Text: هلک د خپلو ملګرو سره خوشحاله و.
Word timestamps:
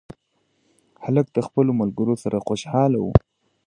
هلک 1.03 1.27
د 1.33 1.37
خپلو 1.47 1.71
ملګرو 1.81 2.15
سره 2.23 2.43
خوشحاله 2.47 2.99
و. 3.01 3.05